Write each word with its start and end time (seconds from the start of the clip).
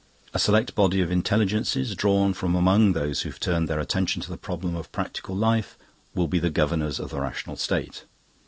A 0.33 0.39
select 0.39 0.73
body 0.73 0.99
of 1.01 1.11
Intelligences, 1.11 1.93
drawn 1.93 2.33
from 2.33 2.55
among 2.55 2.93
those 2.93 3.21
who 3.21 3.29
have 3.29 3.39
turned 3.39 3.67
their 3.67 3.79
attention 3.79 4.19
to 4.23 4.31
the 4.31 4.35
problems 4.35 4.79
of 4.79 4.91
practical 4.91 5.35
life, 5.35 5.77
will 6.15 6.27
be 6.27 6.39
the 6.39 6.49
governors 6.49 6.99
of 6.99 7.11
the 7.11 7.21
Rational 7.21 7.55
State. 7.55 8.05